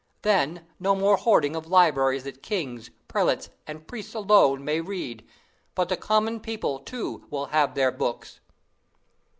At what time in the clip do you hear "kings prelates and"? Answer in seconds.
2.41-3.85